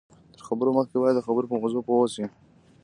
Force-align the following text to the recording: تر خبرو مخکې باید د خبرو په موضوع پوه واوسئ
تر 0.35 0.41
خبرو 0.47 0.71
مخکې 0.77 0.95
باید 1.01 1.15
د 1.17 1.25
خبرو 1.27 1.49
په 1.49 1.55
موضوع 1.61 1.81
پوه 1.85 1.97
واوسئ 1.97 2.25